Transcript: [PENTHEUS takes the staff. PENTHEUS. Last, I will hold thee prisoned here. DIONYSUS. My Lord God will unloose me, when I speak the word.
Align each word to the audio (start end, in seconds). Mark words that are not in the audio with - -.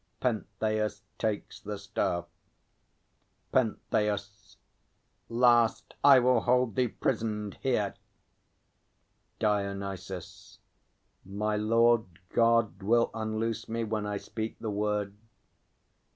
[PENTHEUS 0.19 1.03
takes 1.19 1.59
the 1.59 1.77
staff. 1.77 2.25
PENTHEUS. 3.51 4.57
Last, 5.29 5.93
I 6.03 6.17
will 6.17 6.39
hold 6.39 6.75
thee 6.75 6.87
prisoned 6.87 7.59
here. 7.61 7.93
DIONYSUS. 9.37 10.57
My 11.23 11.55
Lord 11.55 12.05
God 12.33 12.81
will 12.81 13.11
unloose 13.13 13.69
me, 13.69 13.83
when 13.83 14.07
I 14.07 14.17
speak 14.17 14.57
the 14.57 14.71
word. 14.71 15.13